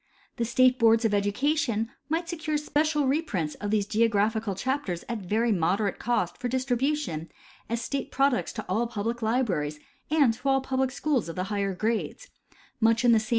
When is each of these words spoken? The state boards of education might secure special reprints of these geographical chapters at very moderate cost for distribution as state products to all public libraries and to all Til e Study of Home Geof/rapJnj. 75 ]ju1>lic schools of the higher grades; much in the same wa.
The 0.37 0.45
state 0.45 0.79
boards 0.79 1.05
of 1.05 1.13
education 1.13 1.91
might 2.09 2.27
secure 2.27 2.57
special 2.57 3.05
reprints 3.05 3.53
of 3.61 3.69
these 3.69 3.85
geographical 3.85 4.55
chapters 4.55 5.05
at 5.07 5.19
very 5.19 5.51
moderate 5.51 5.99
cost 5.99 6.39
for 6.39 6.47
distribution 6.47 7.29
as 7.69 7.83
state 7.83 8.09
products 8.11 8.51
to 8.53 8.65
all 8.67 8.87
public 8.87 9.21
libraries 9.21 9.79
and 10.09 10.33
to 10.33 10.49
all 10.49 10.59
Til 10.59 10.83
e 10.83 10.89
Study 10.89 10.89
of 10.89 10.89
Home 10.89 10.89
Geof/rapJnj. 10.89 10.89
75 10.89 10.89
]ju1>lic 10.89 10.91
schools 10.91 11.29
of 11.29 11.35
the 11.35 11.53
higher 11.55 11.75
grades; 11.75 12.27
much 12.79 13.05
in 13.05 13.11
the 13.11 13.19
same 13.19 13.29
wa. 13.29 13.29